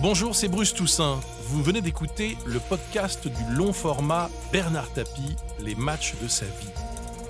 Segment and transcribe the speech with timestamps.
[0.00, 1.18] Bonjour, c'est Bruce Toussaint.
[1.48, 6.70] Vous venez d'écouter le podcast du long format Bernard Tapie, les matchs de sa vie.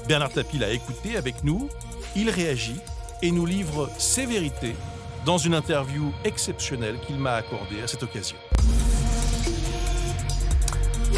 [0.07, 1.71] Bernard Tapie l'a écouté avec nous,
[2.15, 2.79] il réagit
[3.23, 4.77] et nous livre ses vérités
[5.25, 8.37] dans une interview exceptionnelle qu'il m'a accordée à cette occasion.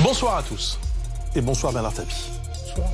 [0.05, 0.79] Bonsoir à tous
[1.35, 2.30] et bonsoir Bernard Tapie.
[2.77, 2.89] Bonsoir.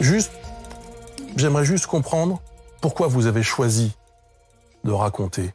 [0.00, 0.32] Juste
[1.36, 2.40] J'aimerais juste comprendre
[2.80, 3.92] pourquoi vous avez choisi
[4.84, 5.52] de raconter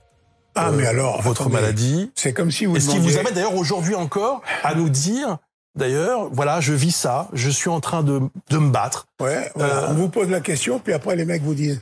[0.58, 2.12] ah, mais euh, alors, votre maladie.
[2.16, 2.76] C'est comme si vous.
[2.76, 5.38] Et ce qui vous amène d'ailleurs aujourd'hui encore à nous dire,
[5.76, 9.06] d'ailleurs, voilà, je vis ça, je suis en train de, de me battre.
[9.22, 11.82] Ouais, euh, on vous pose la question, puis après les mecs vous disent,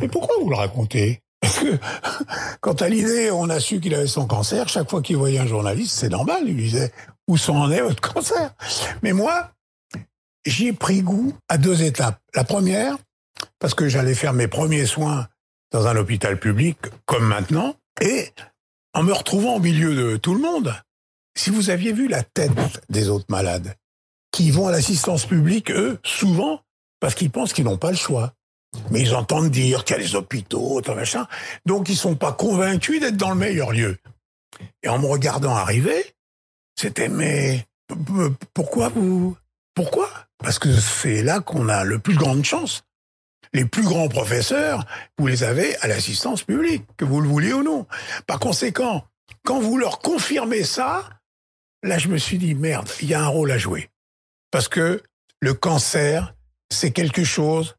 [0.00, 1.20] mais pourquoi vous le racontez?
[1.40, 1.78] Parce que
[2.60, 5.46] quand à l'idée, on a su qu'il avait son cancer, chaque fois qu'il voyait un
[5.46, 6.92] journaliste, c'est normal, il lui disait,
[7.26, 8.54] où s'en en est votre cancer?
[9.02, 9.50] Mais moi,
[10.46, 12.20] j'ai pris goût à deux étapes.
[12.34, 12.96] La première,
[13.62, 15.28] parce que j'allais faire mes premiers soins
[15.70, 18.28] dans un hôpital public, comme maintenant, et
[18.92, 20.74] en me retrouvant au milieu de tout le monde,
[21.38, 22.50] si vous aviez vu la tête
[22.88, 23.76] des autres malades,
[24.32, 26.60] qui vont à l'assistance publique, eux, souvent,
[26.98, 28.32] parce qu'ils pensent qu'ils n'ont pas le choix.
[28.90, 31.28] Mais ils entendent dire qu'il y a les hôpitaux, tout machin.
[31.64, 33.96] Donc ils sont pas convaincus d'être dans le meilleur lieu.
[34.82, 36.16] Et en me regardant arriver,
[36.74, 37.64] c'était mais
[38.54, 39.36] pourquoi vous
[39.76, 40.10] Pourquoi?
[40.38, 42.82] Parce que c'est là qu'on a le plus grande chance
[43.54, 44.84] les plus grands professeurs,
[45.18, 47.86] vous les avez à l'assistance publique, que vous le vouliez ou non.
[48.26, 49.04] Par conséquent,
[49.44, 51.08] quand vous leur confirmez ça,
[51.82, 53.90] là je me suis dit, merde, il y a un rôle à jouer.
[54.50, 55.02] Parce que
[55.40, 56.34] le cancer,
[56.70, 57.76] c'est quelque chose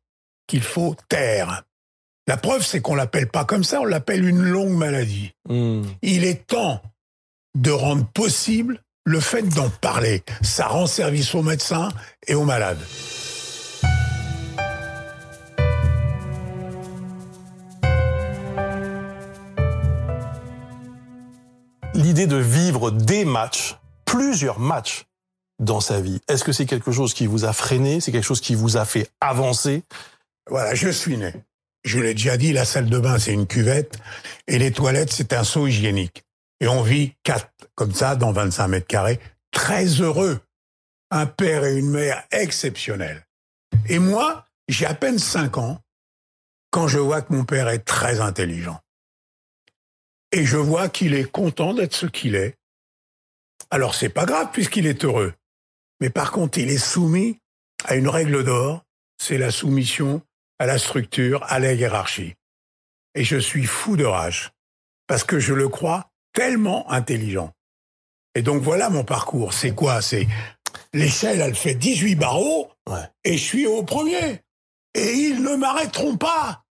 [0.48, 1.64] qu'il faut taire.
[2.28, 5.34] La preuve, c'est qu'on l'appelle pas comme ça, on l'appelle une longue maladie.
[5.50, 5.84] Hmm.
[6.02, 6.82] Il est temps
[7.56, 10.24] de rendre possible le fait d'en parler.
[10.42, 11.90] Ça rend service aux médecins
[12.28, 12.80] et aux malades.
[22.04, 25.06] L'idée de vivre des matchs, plusieurs matchs
[25.60, 26.20] dans sa vie.
[26.28, 28.02] Est-ce que c'est quelque chose qui vous a freiné?
[28.02, 29.84] C'est quelque chose qui vous a fait avancer?
[30.50, 31.34] Voilà, je suis né.
[31.86, 33.98] Je l'ai déjà dit, la salle de bain, c'est une cuvette
[34.48, 36.26] et les toilettes, c'est un seau hygiénique.
[36.60, 39.22] Et on vit quatre, comme ça, dans 25 mètres carrés,
[39.52, 40.42] très heureux.
[41.10, 43.26] Un père et une mère exceptionnels.
[43.88, 45.80] Et moi, j'ai à peine 5 ans
[46.70, 48.83] quand je vois que mon père est très intelligent.
[50.34, 52.58] Et je vois qu'il est content d'être ce qu'il est.
[53.70, 55.34] Alors c'est pas grave puisqu'il est heureux.
[56.02, 57.40] Mais par contre, il est soumis
[57.86, 58.84] à une règle d'or,
[59.18, 60.24] c'est la soumission
[60.58, 62.34] à la structure, à la hiérarchie.
[63.14, 64.52] Et je suis fou de rage,
[65.06, 67.54] parce que je le crois tellement intelligent.
[68.34, 69.54] Et donc voilà mon parcours.
[69.54, 70.02] C'est quoi?
[70.02, 70.28] C'est
[70.94, 72.72] l'échelle, elle fait 18 barreaux,
[73.24, 74.42] et je suis au premier.
[74.96, 76.64] Et ils ne m'arrêteront pas.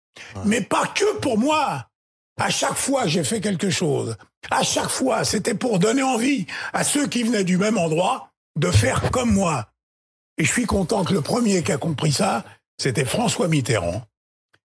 [0.45, 1.90] Mais pas que pour moi.
[2.39, 4.15] À chaque fois, j'ai fait quelque chose.
[4.49, 8.71] À chaque fois, c'était pour donner envie à ceux qui venaient du même endroit de
[8.71, 9.67] faire comme moi.
[10.37, 12.43] Et je suis content que le premier qui a compris ça,
[12.79, 14.01] c'était François Mitterrand,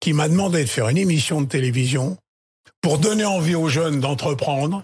[0.01, 2.17] qui m'a demandé de faire une émission de télévision
[2.81, 4.83] pour donner envie aux jeunes d'entreprendre.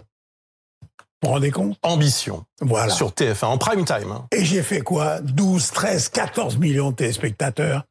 [1.21, 1.77] Vous vous rendez compte?
[1.83, 2.45] Ambition.
[2.61, 2.95] Voilà.
[2.95, 4.13] Sur TF1, en prime time.
[4.13, 4.27] Hein.
[4.31, 5.21] Et j'ai fait quoi?
[5.21, 7.83] 12, 13, 14 millions de téléspectateurs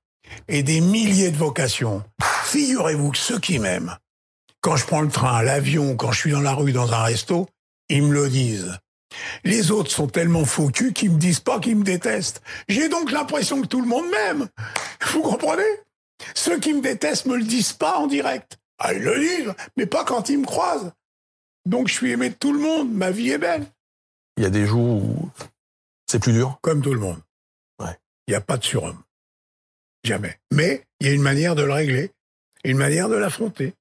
[0.48, 2.04] et des milliers de vocations.
[2.46, 3.98] Figurez-vous que ceux qui m'aiment,
[4.62, 7.48] quand je prends le train, l'avion, quand je suis dans la rue, dans un resto,
[7.90, 8.78] ils me le disent.
[9.44, 12.42] Les autres sont tellement faux culs qu'ils me disent pas qu'ils me détestent.
[12.68, 14.50] J'ai donc l'impression que tout le monde m'aime.
[15.12, 15.64] Vous comprenez?
[16.36, 18.58] Ceux qui me détestent me le disent pas en direct.
[18.80, 20.92] Ah, ils le disent, mais pas quand ils me croisent.
[21.66, 23.66] Donc je suis aimé de tout le monde, ma vie est belle.
[24.38, 25.30] Il y a des jours où
[26.06, 27.20] c'est plus dur Comme tout le monde.
[27.80, 27.98] Ouais.
[28.28, 29.02] Il n'y a pas de surhomme.
[30.04, 30.40] Jamais.
[30.52, 32.12] Mais il y a une manière de le régler,
[32.64, 33.74] une manière de l'affronter.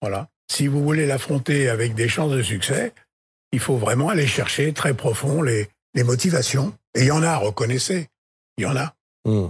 [0.00, 0.28] Voilà.
[0.50, 2.92] Si vous voulez l'affronter avec des chances de succès,
[3.52, 6.74] il faut vraiment aller chercher très profond les, les motivations.
[6.94, 8.08] Et il y en a, reconnaissez.
[8.56, 8.94] Il y en a.
[9.24, 9.48] Hmm.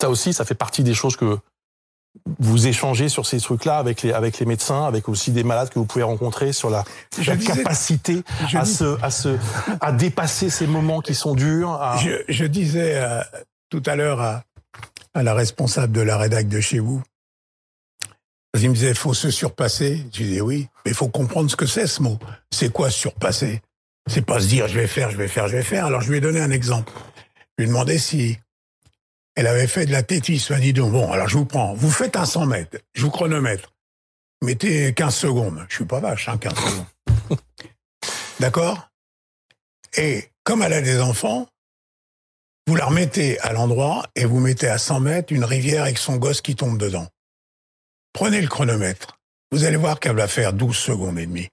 [0.00, 1.38] Ça aussi, ça fait partie des choses que
[2.38, 5.78] vous échangez sur ces trucs-là avec les, avec les médecins, avec aussi des malades que
[5.78, 6.84] vous pouvez rencontrer sur la,
[7.46, 9.38] capacité à, se, à, se,
[9.80, 11.80] à dépasser ces moments qui sont durs.
[12.28, 13.22] Je, disais euh,
[13.70, 14.44] tout à l'heure à,
[15.14, 17.02] à la responsable de la rédac de chez vous,
[18.60, 20.04] il me disait, faut se surpasser.
[20.12, 22.18] Je disais, oui, mais il faut comprendre ce que c'est ce mot.
[22.50, 23.62] C'est quoi surpasser?
[24.10, 25.86] C'est pas se dire, je vais faire, je vais faire, je vais faire.
[25.86, 26.92] Alors je lui ai donné un exemple.
[27.56, 28.38] Je lui ai demandé si
[29.36, 30.44] elle avait fait de la tétis.
[30.50, 31.74] Elle bon, alors je vous prends.
[31.74, 32.78] Vous faites un 100 mètres.
[32.94, 33.72] Je vous chronomètre.
[34.42, 35.64] Mettez 15 secondes.
[35.68, 36.86] Je suis pas vache, hein, 15 secondes.
[38.40, 38.88] D'accord?
[39.96, 41.46] Et comme elle a des enfants,
[42.66, 46.16] vous la remettez à l'endroit et vous mettez à 100 mètres une rivière avec son
[46.16, 47.06] gosse qui tombe dedans.
[48.12, 49.18] Prenez le chronomètre.
[49.50, 51.48] Vous allez voir qu'elle va faire 12 secondes et demie.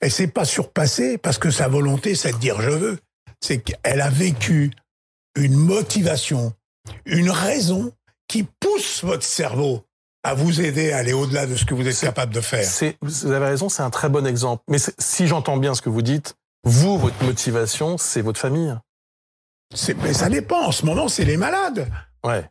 [0.00, 2.98] Elle s'est pas surpassée parce que sa volonté, c'est de dire je veux.
[3.40, 4.70] C'est qu'elle a vécu
[5.34, 6.52] une motivation,
[7.04, 7.92] une raison
[8.28, 9.84] qui pousse votre cerveau
[10.22, 12.68] à vous aider à aller au-delà de ce que vous êtes capable de faire.
[13.00, 14.62] Vous avez raison, c'est un très bon exemple.
[14.68, 18.74] Mais si j'entends bien ce que vous dites, vous, votre motivation, c'est votre famille.
[20.02, 20.66] Mais ça dépend.
[20.66, 21.90] En ce moment, c'est les malades.
[22.24, 22.44] Ouais.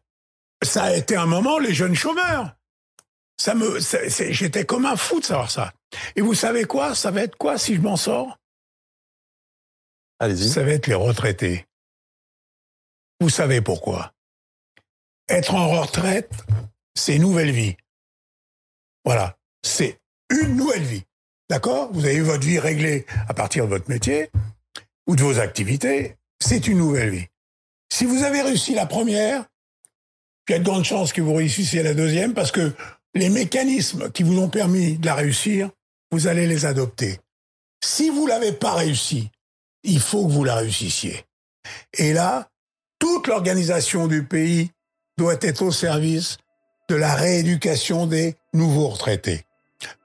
[0.64, 2.56] Ça a été un moment les jeunes chômeurs.
[3.40, 5.74] Ça me, j'étais comme un fou de savoir ça.
[6.18, 6.94] Et vous savez quoi?
[6.94, 8.38] Ça va être quoi si je m'en sors?
[10.20, 10.50] Allez-y.
[10.50, 11.66] Ça va être les retraités.
[13.22, 14.14] Vous savez pourquoi?
[15.30, 16.34] Être en retraite,
[16.96, 17.78] c'est une nouvelle vie.
[19.06, 21.04] Voilà, c'est une nouvelle vie.
[21.50, 21.94] D'accord?
[21.94, 24.30] Vous avez eu votre vie réglée à partir de votre métier
[25.08, 26.18] ou de vos activités.
[26.42, 27.28] C'est une nouvelle vie.
[27.92, 29.46] Si vous avez réussi la première,
[30.48, 32.74] il y a de grandes chances que vous réussissiez la deuxième parce que
[33.16, 35.70] les mécanismes qui vous ont permis de la réussir,
[36.12, 37.20] vous allez les adopter.
[37.84, 39.30] Si vous l'avez pas réussi,
[39.84, 41.26] il faut que vous la réussissiez.
[41.98, 42.50] Et là,
[43.00, 44.72] toute l'organisation du pays
[45.18, 46.38] doit être au service
[46.90, 49.46] de la rééducation des nouveaux retraités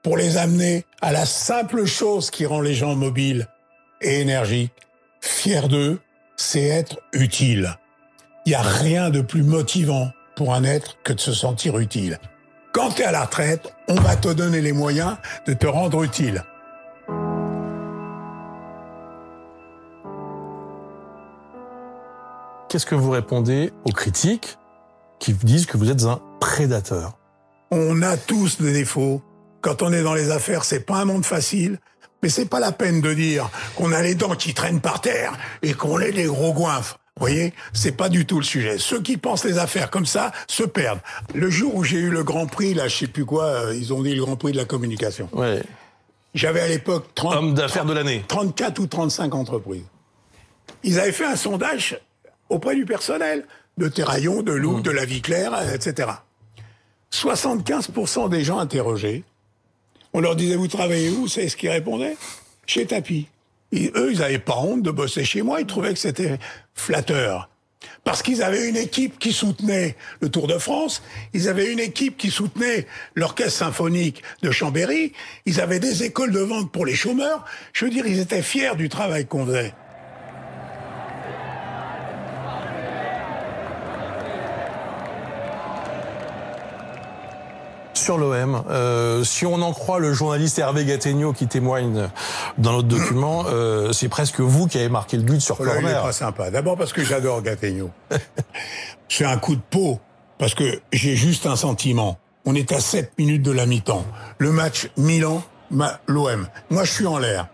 [0.03, 3.47] pour les amener à la simple chose qui rend les gens mobiles
[4.01, 4.73] et énergiques,
[5.21, 5.99] fiers d'eux,
[6.37, 7.75] c'est être utile.
[8.45, 12.19] Il n'y a rien de plus motivant pour un être que de se sentir utile.
[12.75, 15.15] Quand tu es à la retraite, on va te donner les moyens
[15.47, 16.43] de te rendre utile.
[22.67, 24.57] Qu'est-ce que vous répondez aux critiques
[25.19, 27.17] qui disent que vous êtes un prédateur?
[27.71, 29.21] On a tous des défauts.
[29.61, 31.79] Quand on est dans les affaires, c'est pas un monde facile.
[32.21, 35.31] Mais c'est pas la peine de dire qu'on a les dents qui traînent par terre
[35.61, 36.97] et qu'on est des gros goinfres.
[37.17, 38.77] Vous voyez, c'est pas du tout le sujet.
[38.77, 40.99] Ceux qui pensent les affaires comme ça se perdent.
[41.33, 43.93] Le jour où j'ai eu le Grand Prix, là, je sais plus quoi, euh, ils
[43.93, 45.29] ont dit le Grand Prix de la communication.
[45.31, 45.63] Ouais.
[46.33, 48.25] J'avais à l'époque 30, Homme d'affaires de l'année.
[48.27, 49.85] 34 ou 35 entreprises.
[50.83, 51.97] Ils avaient fait un sondage
[52.49, 53.45] auprès du personnel
[53.77, 54.81] de Terraillon, de Louk, mmh.
[54.81, 56.09] de La Vie Claire, etc.
[57.13, 59.23] 75% des gens interrogés,
[60.11, 61.29] on leur disait vous travaillez où?
[61.29, 62.17] C'est ce qu'ils répondaient
[62.65, 63.27] Chez Tapi.
[63.73, 66.39] Eux, ils n'avaient pas honte de bosser chez moi, ils trouvaient que c'était
[66.73, 67.49] flatteur.
[68.03, 71.01] Parce qu'ils avaient une équipe qui soutenait le Tour de France,
[71.33, 75.13] ils avaient une équipe qui soutenait l'orchestre symphonique de Chambéry,
[75.45, 77.45] ils avaient des écoles de vente pour les chômeurs.
[77.73, 79.73] Je veux dire, ils étaient fiers du travail qu'on faisait.
[88.05, 88.63] Sur l'OM.
[88.69, 92.07] Euh, si on en croit le journaliste Hervé Gattegno qui témoigne
[92.59, 95.81] dans notre document, euh, c'est presque vous qui avez marqué le but sur corner.
[95.81, 96.51] Il est pas sympa.
[96.51, 97.89] D'abord parce que j'adore Gattegno.
[99.09, 99.99] c'est un coup de peau
[100.37, 102.19] parce que j'ai juste un sentiment.
[102.45, 104.05] On est à 7 minutes de la mi-temps.
[104.37, 105.41] Le match Milan,
[106.05, 106.47] l'OM.
[106.69, 107.47] Moi, je suis en l'air.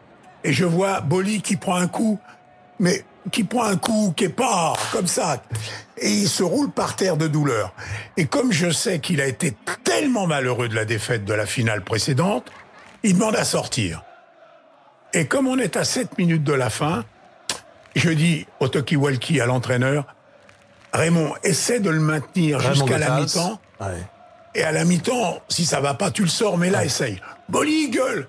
[0.43, 2.19] Et je vois Boli qui prend un coup.
[2.77, 5.43] Mais qui prend un coup, qui est pas comme ça,
[5.97, 7.73] et il se roule par terre de douleur.
[8.17, 11.83] Et comme je sais qu'il a été tellement malheureux de la défaite de la finale
[11.83, 12.51] précédente,
[13.03, 14.03] il demande à sortir.
[15.13, 17.05] Et comme on est à 7 minutes de la fin,
[17.95, 20.05] je dis au Toki Walkie à l'entraîneur,
[20.93, 23.59] Raymond, essaie de le maintenir jusqu'à la mi-temps.
[24.53, 27.21] Et à la mi-temps, si ça va pas, tu le sors, mais là, essaye.
[27.47, 28.27] Bolly, gueule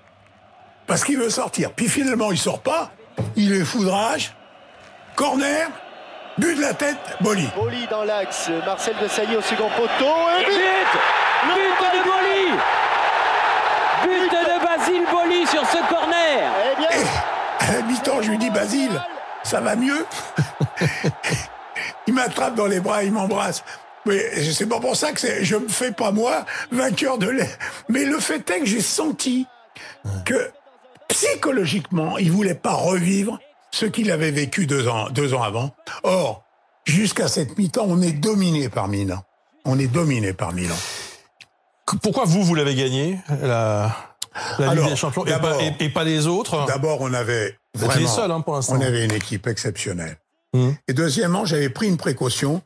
[0.86, 1.72] Parce qu'il veut sortir.
[1.72, 2.92] Puis finalement, il sort pas.
[3.34, 4.34] Il est foudrage.
[5.16, 5.68] Corner,
[6.38, 7.48] but de la tête, Boli.
[7.56, 10.54] Boli dans l'axe, Marcel de Sailly au second poteau et but
[11.44, 12.58] But de Boli
[14.02, 16.88] But de Basile Boli sur ce corner Eh bien
[17.60, 19.00] À la mi-temps, je lui dis Basile,
[19.42, 20.06] ça va mieux?
[22.06, 23.62] Il m'attrape dans les bras, il m'embrasse.
[24.06, 27.56] Mais c'est pas pour ça que je me fais pas moi vainqueur de l'air.
[27.88, 29.46] Mais le fait est que j'ai senti
[30.24, 30.50] que
[31.08, 33.38] psychologiquement, il voulait pas revivre
[33.72, 35.74] ce qu'il avait vécu deux ans, deux ans avant.
[36.04, 36.44] Or,
[36.84, 39.24] jusqu'à cette mi-temps, on est dominé par Milan.
[39.64, 40.76] On est dominé par Milan.
[42.02, 43.94] Pourquoi vous, vous l'avez gagné, la,
[44.58, 46.66] la Ligue des Champions, et pas, les autres?
[46.66, 48.76] D'abord, on avait vraiment, les seuls, hein, pour l'instant.
[48.76, 50.16] On avait une équipe exceptionnelle.
[50.54, 50.74] Hum.
[50.86, 52.62] Et deuxièmement, j'avais pris une précaution,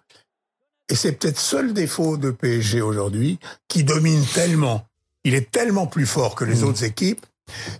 [0.89, 4.87] et c'est peut-être seul défaut de PSG aujourd'hui, qui domine tellement,
[5.25, 6.71] il est tellement plus fort que les hum.
[6.71, 7.25] autres équipes,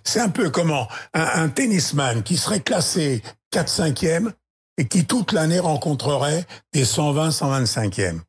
[0.03, 3.21] c'est un peu comment un, tennisman qui serait classé
[3.53, 4.31] 4-5e
[4.77, 8.19] et qui toute l'année rencontrerait des 120-125e.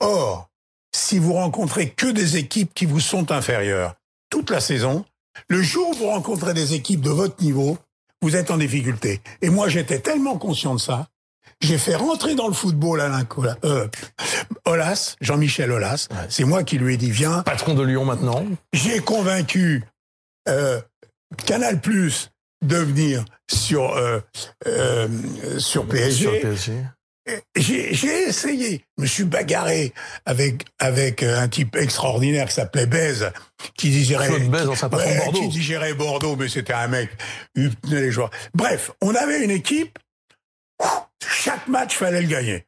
[0.00, 0.48] Or,
[0.94, 3.94] si vous rencontrez que des équipes qui vous sont inférieures
[4.30, 5.04] toute la saison,
[5.48, 7.78] le jour où vous rencontrez des équipes de votre niveau,
[8.22, 9.20] vous êtes en difficulté.
[9.42, 11.08] Et moi, j'étais tellement conscient de ça
[11.60, 13.88] J'ai fait rentrer dans le football Alain Colas, euh,
[14.66, 16.08] Olas, Jean-Michel Olas.
[16.28, 17.42] C'est moi qui lui ai dit viens.
[17.42, 18.44] Patron de Lyon maintenant.
[18.72, 19.84] J'ai convaincu
[20.48, 20.80] euh,
[21.46, 22.30] Canal Plus
[22.64, 24.20] de venir sur euh,
[24.66, 25.08] euh,
[25.58, 26.22] sur PSG.
[26.24, 26.72] Sur PSG.
[27.54, 29.92] J'ai j'ai essayé, je me suis bagarré
[30.26, 33.30] avec avec euh, un type extraordinaire qui s'appelait Bèze,
[33.76, 35.40] qui digérait Bèze, Ouais, Bordeaux.
[35.40, 37.10] qui digérait Bordeaux, mais c'était un mec,
[37.54, 38.30] il tenait les joueurs.
[38.54, 39.96] Bref, on avait une équipe,
[41.24, 42.66] chaque match fallait le gagner.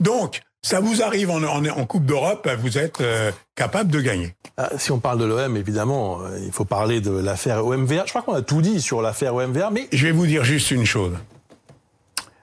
[0.00, 4.34] Donc, ça vous arrive en, en, en Coupe d'Europe, vous êtes euh, capable de gagner.
[4.56, 8.04] Ah, Si on parle de l'OM, évidemment, euh, il faut parler de l'affaire OMVR.
[8.06, 10.70] Je crois qu'on a tout dit sur l'affaire OMVR, mais Je vais vous dire juste
[10.70, 11.14] une chose.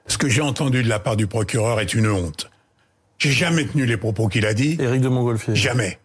[0.07, 2.49] Ce que j'ai entendu de la part du procureur est une honte.
[3.19, 4.77] J'ai jamais tenu les propos qu'il a dit.
[4.79, 5.55] Éric de Montgolfier.
[5.55, 5.99] Jamais.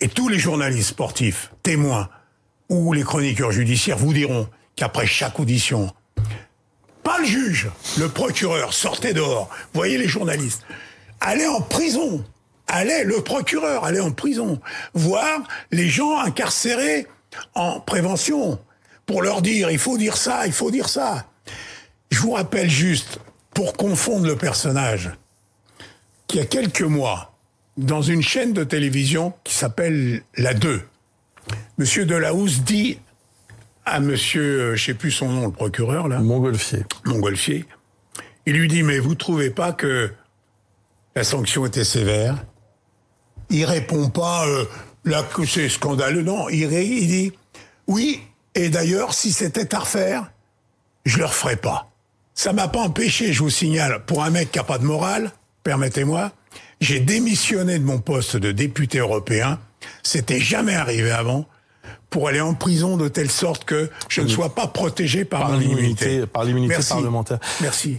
[0.00, 2.08] Et tous les journalistes sportifs, témoins
[2.68, 5.90] ou les chroniqueurs judiciaires vous diront qu'après chaque audition,
[7.02, 9.48] pas le juge, le procureur sortait dehors.
[9.72, 10.64] Voyez les journalistes.
[11.20, 12.24] Allez en prison.
[12.66, 14.60] Allez, le procureur, allez en prison.
[14.94, 17.06] Voir les gens incarcérés
[17.54, 18.58] en prévention.
[19.06, 21.26] Pour leur dire, il faut dire ça, il faut dire ça.
[22.10, 23.20] Je vous rappelle juste,
[23.54, 25.10] pour confondre le personnage,
[26.26, 27.34] qu'il y a quelques mois,
[27.78, 30.82] dans une chaîne de télévision qui s'appelle La 2,
[31.78, 32.98] Monsieur Delahousse dit
[33.84, 36.84] à Monsieur, euh, je sais plus son nom, le procureur là, Montgolfier.
[37.06, 37.64] Montgolfier,
[38.46, 40.10] il lui dit mais vous trouvez pas que
[41.18, 42.36] la sanction était sévère
[43.50, 44.64] Il répond pas euh,
[45.04, 46.48] là c'est scandaleux, non.
[46.48, 47.32] Il, ré- il dit
[47.88, 48.20] oui.
[48.54, 50.30] Et d'ailleurs, si c'était à refaire,
[51.04, 51.90] je le referais pas.
[52.34, 55.32] Ça m'a pas empêché, je vous signale, pour un mec qui a pas de morale,
[55.64, 56.30] permettez-moi,
[56.80, 59.58] j'ai démissionné de mon poste de député européen.
[60.04, 61.46] C'était jamais arrivé avant
[62.10, 65.50] pour aller en prison de telle sorte que je ne sois pas protégé par, Par
[65.52, 66.26] mon l'immunité- immunité.
[66.26, 67.38] par l'immunité parlementaire.
[67.60, 67.98] Merci.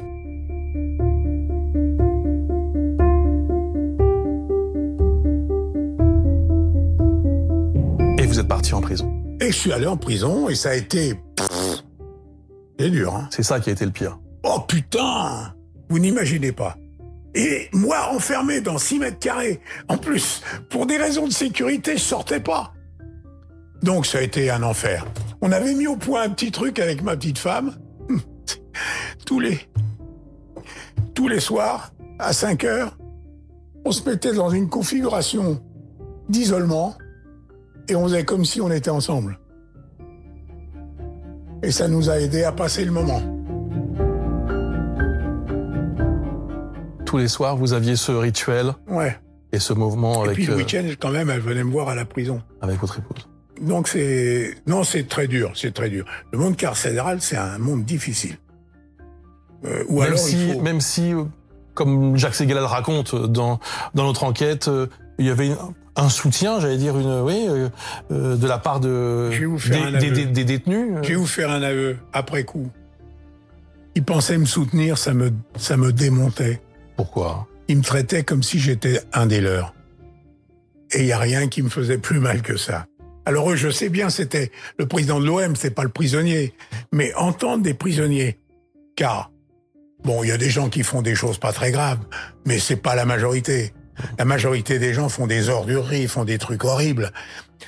[9.49, 11.19] Et je suis allé en prison et ça a été...
[12.77, 14.19] C'est dur, hein C'est ça qui a été le pire.
[14.43, 15.55] Oh putain
[15.89, 16.77] Vous n'imaginez pas.
[17.33, 22.01] Et moi, enfermé dans 6 mètres carrés, en plus, pour des raisons de sécurité, je
[22.03, 22.73] sortais pas.
[23.81, 25.07] Donc ça a été un enfer.
[25.41, 27.75] On avait mis au point un petit truc avec ma petite femme.
[29.25, 29.61] Tous les...
[31.15, 32.95] Tous les soirs, à 5 heures,
[33.83, 35.59] on se mettait dans une configuration
[36.29, 36.95] d'isolement
[37.89, 39.39] et on faisait comme si on était ensemble.
[41.63, 43.21] Et ça nous a aidé à passer le moment.
[47.05, 49.17] Tous les soirs, vous aviez ce rituel Ouais.
[49.51, 51.89] et ce mouvement Et avec, puis le euh, week-end, quand même, elle venait me voir
[51.89, 52.41] à la prison.
[52.61, 53.27] avec votre épouse.
[53.61, 56.05] Donc c'est non, c'est très dur, c'est très dur.
[56.31, 58.37] Le monde carcéral, c'est un monde difficile.
[59.65, 60.61] Euh, ou même alors si, il faut.
[60.61, 61.23] même si, euh,
[61.73, 63.59] comme Jacques Séguéla le raconte dans,
[63.95, 64.69] dans notre enquête,
[65.19, 65.51] il y avait
[65.95, 67.69] un, soutien, j'allais dire, une, oui, euh,
[68.11, 69.29] euh, de la part de,
[69.99, 70.87] des, des, des- détenus.
[70.95, 71.03] euh.
[71.03, 72.69] Je vais vous faire un aveu après coup.
[73.95, 76.61] Ils pensaient me soutenir, ça me ça me démontait.
[76.95, 77.47] Pourquoi?
[77.67, 79.73] Ils me traitaient comme si j'étais un des leurs.
[80.91, 82.85] Et il y a rien qui me faisait plus mal que ça.
[83.25, 86.53] Alors eux, je sais bien, c'était le président de l'OM, c'est pas le prisonnier,
[86.91, 88.39] mais entendre des prisonniers,
[88.95, 89.31] car
[90.03, 91.99] bon, il y a des gens qui font des choses pas très graves,
[92.45, 93.73] mais c'est pas la majorité.
[94.17, 97.11] La majorité des gens font des ordureries, font des trucs horribles.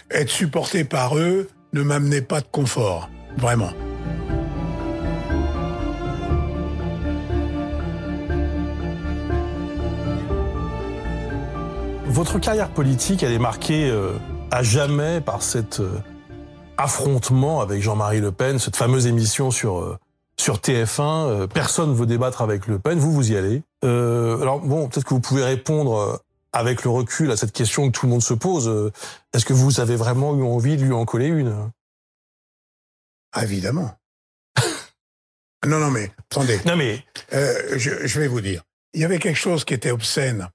[0.09, 3.71] Être supporté par eux ne m'amenait pas de confort, vraiment.
[12.05, 14.11] Votre carrière politique, elle est marquée euh,
[14.51, 15.97] à jamais par cet euh,
[16.77, 19.97] affrontement avec Jean-Marie Le Pen, cette fameuse émission sur euh,
[20.41, 21.27] sur TF1.
[21.29, 23.61] euh, personne veut débattre avec Le Pen, vous vous y allez.
[23.83, 26.17] Euh, alors bon, peut-être que vous pouvez répondre euh,
[26.51, 28.67] avec le recul à cette question que tout le monde se pose.
[28.67, 28.91] euh,
[29.33, 31.71] Est-ce que vous avez vraiment eu envie de lui en coller une?
[33.33, 33.95] Ah, Évidemment.
[35.65, 36.59] non, non, mais attendez.
[36.65, 38.63] Non mais Euh, je, je vais vous dire.
[38.93, 40.49] Il y avait quelque chose qui était obscène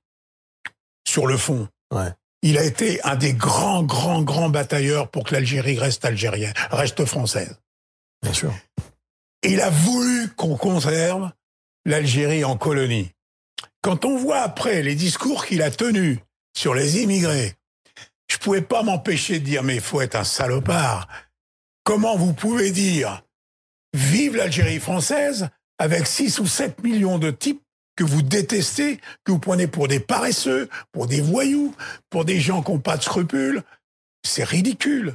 [1.09, 1.69] sur le fond.
[1.95, 2.12] Ouais.
[2.43, 7.05] Il a été un des grands, grands, grands batailleurs pour que l'Algérie reste algérienne, reste
[7.07, 7.57] française.
[8.23, 8.52] bien sûr.
[9.48, 11.30] Il a voulu qu'on conserve
[11.84, 13.12] l'Algérie en colonie.
[13.80, 16.18] Quand on voit après les discours qu'il a tenus
[16.56, 17.54] sur les immigrés,
[18.28, 21.06] je pouvais pas m'empêcher de dire mais il faut être un salopard.
[21.84, 23.22] Comment vous pouvez dire
[23.94, 25.48] vive l'Algérie française
[25.78, 27.62] avec 6 ou 7 millions de types
[27.94, 31.72] que vous détestez, que vous prenez pour des paresseux, pour des voyous,
[32.10, 33.62] pour des gens qui n'ont pas de scrupules?
[34.24, 35.14] C'est ridicule.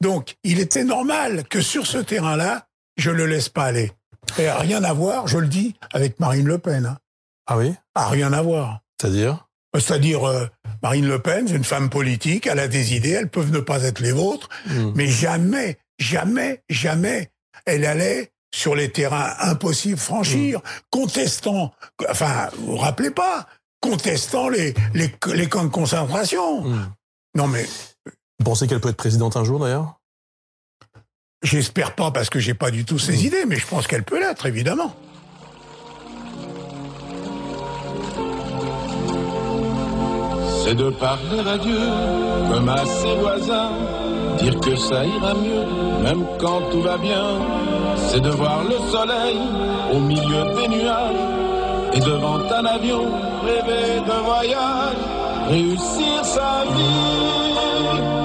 [0.00, 2.66] Donc, il était normal que sur ce terrain-là,
[2.96, 3.92] je le laisse pas aller.
[4.38, 6.86] Et rien à voir, je le dis, avec Marine Le Pen.
[6.86, 6.98] hein.
[7.46, 7.74] Ah oui?
[7.94, 8.80] Ah, rien à voir.
[9.00, 9.46] C'est-à-dire?
[9.74, 10.46] C'est-à-dire, euh,
[10.82, 13.82] Marine Le Pen, c'est une femme politique, elle a des idées, elles peuvent ne pas
[13.84, 14.92] être les vôtres, Hmm.
[14.94, 17.30] mais jamais, jamais, jamais,
[17.66, 21.72] elle allait sur les terrains impossibles franchir, contestant,
[22.08, 23.46] enfin, vous vous rappelez pas,
[23.80, 26.62] contestant les, les, les camps de concentration.
[26.64, 26.90] Hmm.
[27.36, 27.64] Non mais,
[28.38, 29.99] Vous pensez qu'elle peut être présidente un jour d'ailleurs?
[31.42, 34.20] J'espère pas parce que j'ai pas du tout ces idées, mais je pense qu'elle peut
[34.20, 34.94] l'être, évidemment.
[40.62, 41.80] C'est de parler à Dieu
[42.52, 43.72] comme à ses voisins,
[44.38, 45.64] dire que ça ira mieux,
[46.02, 47.38] même quand tout va bien.
[47.96, 49.38] C'est de voir le soleil
[49.92, 51.40] au milieu des nuages
[51.92, 53.06] et devant un avion
[53.44, 54.96] rêver de voyage,
[55.48, 58.19] réussir sa vie,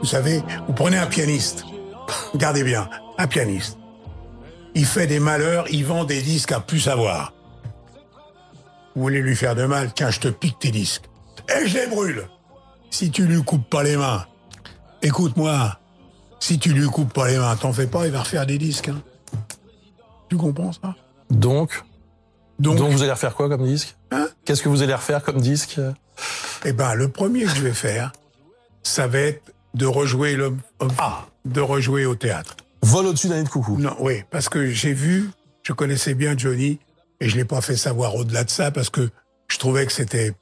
[0.00, 1.64] Vous savez, vous prenez un pianiste,
[2.32, 2.88] regardez bien,
[3.18, 3.76] un pianiste.
[4.74, 7.32] Il fait des malheurs, il vend des disques à plus savoir.
[8.94, 11.04] Vous voulez lui faire de mal, tiens, je te pique tes disques.
[11.54, 12.28] Et je les brûle.
[12.90, 14.24] Si tu lui coupes pas les mains,
[15.02, 15.78] écoute-moi,
[16.40, 18.88] si tu lui coupes pas les mains, t'en fais pas, il va refaire des disques.
[18.88, 19.02] hein.
[20.28, 20.94] Tu comprends ça?
[21.30, 21.82] Donc,
[22.58, 23.96] Donc, donc vous allez refaire quoi comme disque?
[24.12, 24.28] Hein?
[24.44, 25.80] Qu'est-ce que vous allez refaire comme disque?
[26.64, 28.12] Eh ben, le premier que je vais faire,
[28.82, 30.56] ça va être de rejouer le,
[30.98, 32.56] ah, de rejouer au théâtre.
[32.82, 33.76] Vol au-dessus d'un nid de coucou.
[33.78, 35.30] Non, oui, parce que j'ai vu,
[35.62, 36.78] je connaissais bien Johnny,
[37.20, 39.10] et je l'ai pas fait savoir au-delà de ça, parce que
[39.48, 40.32] je trouvais que c'était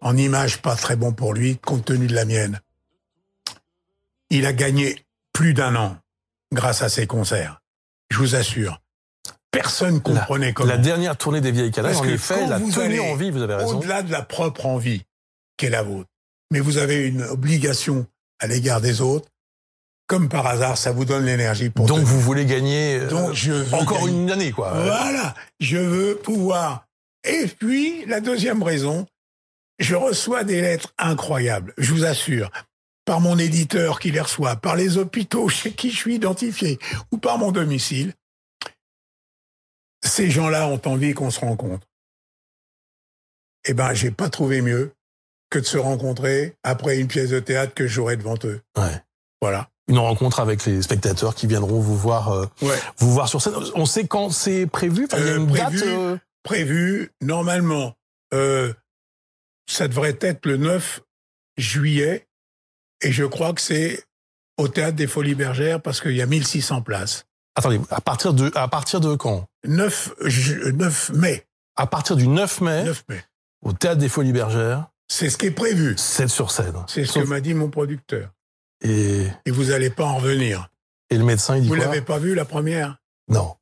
[0.00, 2.60] en image pas très bon pour lui, compte tenu de la mienne.
[4.30, 5.96] Il a gagné plus d'un an
[6.52, 7.60] grâce à ses concerts.
[8.10, 8.80] Je vous assure.
[9.50, 10.68] Personne comprenait comment.
[10.68, 13.54] La dernière tournée des vieilles Parce en effet, la tenue allez en vie, vous avez
[13.54, 13.78] raison.
[13.78, 15.02] Au-delà de la propre envie
[15.56, 16.08] qu'est la vôtre.
[16.52, 18.06] Mais vous avez une obligation
[18.40, 19.28] à l'égard des autres.
[20.06, 22.08] Comme par hasard, ça vous donne l'énergie pour Donc tenir.
[22.10, 24.10] vous voulez gagner euh, Donc, je veux encore gagner.
[24.22, 24.72] une année, quoi.
[24.72, 26.86] Voilà, je veux pouvoir.
[27.22, 29.06] Et puis, la deuxième raison,
[29.78, 32.50] je reçois des lettres incroyables, je vous assure,
[33.04, 36.78] par mon éditeur qui les reçoit, par les hôpitaux chez qui je suis identifié,
[37.12, 38.12] ou par mon domicile.
[40.04, 41.86] Ces gens-là ont envie qu'on se rencontre.
[43.64, 44.92] Eh ben, j'ai pas trouvé mieux
[45.50, 48.60] que de se rencontrer après une pièce de théâtre que j'aurai devant eux.
[48.78, 49.02] Ouais.
[49.42, 49.68] Voilà.
[49.88, 52.78] Une rencontre avec les spectateurs qui viendront vous voir, euh, Ouais.
[52.98, 53.54] vous voir sur scène.
[53.74, 55.06] On sait quand c'est prévu.
[55.10, 55.78] Enfin, il y a Euh, une prévu.
[55.80, 55.88] date.
[55.88, 57.94] euh, prévu normalement.
[58.32, 58.72] Euh,
[59.68, 61.00] ça devrait être le 9
[61.56, 62.28] juillet
[63.02, 64.04] et je crois que c'est
[64.58, 67.24] au théâtre des Folies Bergères parce qu'il y a 1600 places.
[67.56, 69.46] Attendez, à partir de, à partir de quand?
[69.64, 71.46] 9, ju- 9 mai.
[71.76, 73.24] À partir du 9 mai, 9 mai.
[73.62, 75.94] au théâtre des Folies Bergères, C'est ce qui est prévu.
[75.98, 76.72] 7 sur scène.
[76.86, 78.30] C'est ce Sauf- que m'a dit mon producteur.
[78.80, 80.68] et, Et vous n'allez pas en revenir.
[81.10, 82.96] et le médecin, il dit Vous l'avez pas vu la première?
[83.28, 83.56] Non.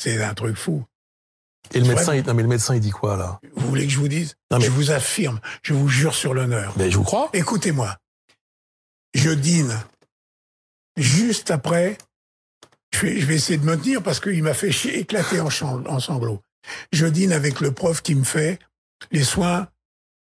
[0.00, 0.84] C'est un truc fou.
[1.74, 3.40] Et le médecin, il, non, mais le médecin, il dit quoi là?
[3.56, 4.36] Vous voulez que je vous dise?
[4.52, 6.72] Non, mais- Je vous affirme, je vous jure sur l'honneur.
[6.76, 7.30] Ben, je vous crois.
[7.32, 7.96] Écoutez-moi.
[9.14, 9.76] Je dîne
[10.96, 11.98] juste après.
[12.92, 15.48] Je vais, je vais essayer de me tenir parce qu'il m'a fait éclater en,
[15.86, 16.42] en sanglots.
[16.92, 18.58] Je dîne avec le prof qui me fait
[19.10, 19.66] les soins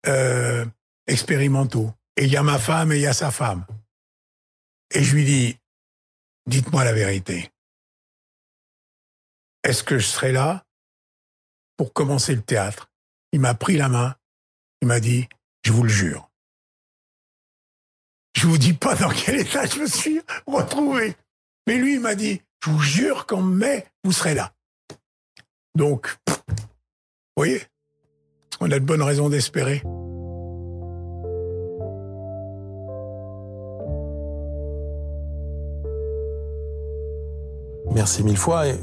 [0.07, 0.65] euh,
[1.07, 1.93] expérimentaux.
[2.17, 3.67] Et il y a ma femme et il y a sa femme.
[4.91, 5.59] Et je lui dis,
[6.47, 7.51] dites-moi la vérité.
[9.63, 10.65] Est-ce que je serai là
[11.77, 12.91] pour commencer le théâtre?
[13.33, 14.17] Il m'a pris la main.
[14.81, 15.29] Il m'a dit,
[15.65, 16.31] je vous le jure.
[18.35, 21.17] Je vous dis pas dans quel état je me suis retrouvé.
[21.67, 24.55] Mais lui, il m'a dit, je vous jure qu'en mai, vous serez là.
[25.75, 26.35] Donc, vous
[27.37, 27.63] voyez,
[28.61, 29.83] on a de bonnes raisons d'espérer.
[37.93, 38.69] Merci mille fois.
[38.69, 38.75] Et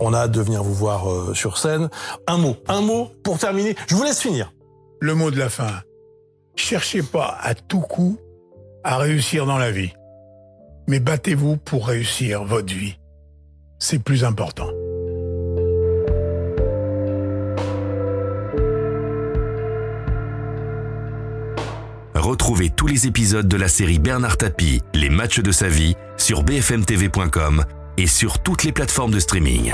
[0.00, 1.88] on a hâte de venir vous voir euh, sur scène.
[2.26, 3.74] Un mot, un mot pour terminer.
[3.88, 4.52] Je vous laisse finir.
[5.00, 5.82] Le mot de la fin.
[6.56, 8.18] Cherchez pas à tout coup
[8.84, 9.92] à réussir dans la vie.
[10.88, 12.96] Mais battez-vous pour réussir votre vie.
[13.78, 14.68] C'est plus important.
[22.30, 26.44] Retrouvez tous les épisodes de la série Bernard Tapie, Les matchs de sa vie, sur
[26.44, 27.64] bfmtv.com
[27.96, 29.72] et sur toutes les plateformes de streaming.